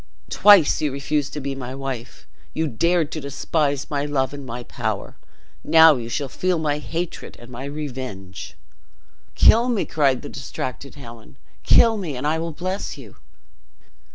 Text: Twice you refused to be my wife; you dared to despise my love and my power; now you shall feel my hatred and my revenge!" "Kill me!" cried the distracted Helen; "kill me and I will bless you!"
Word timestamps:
Twice 0.31 0.81
you 0.81 0.91
refused 0.91 1.31
to 1.33 1.39
be 1.39 1.53
my 1.53 1.75
wife; 1.75 2.27
you 2.55 2.65
dared 2.67 3.11
to 3.11 3.21
despise 3.21 3.87
my 3.91 4.03
love 4.03 4.33
and 4.33 4.43
my 4.43 4.63
power; 4.63 5.15
now 5.63 5.95
you 5.95 6.09
shall 6.09 6.27
feel 6.27 6.57
my 6.57 6.79
hatred 6.79 7.37
and 7.39 7.51
my 7.51 7.65
revenge!" 7.65 8.57
"Kill 9.35 9.69
me!" 9.69 9.85
cried 9.85 10.23
the 10.23 10.27
distracted 10.27 10.95
Helen; 10.95 11.37
"kill 11.61 11.97
me 11.97 12.17
and 12.17 12.25
I 12.25 12.39
will 12.39 12.51
bless 12.51 12.97
you!" 12.97 13.17